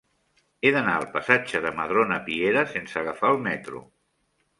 He 0.61 0.69
d'anar 0.75 0.95
al 0.99 1.03
passatge 1.17 1.61
de 1.65 1.71
Madrona 1.79 2.17
Piera 2.29 2.63
sense 2.73 2.99
agafar 3.03 3.31
el 3.35 3.39
metro. 3.49 3.83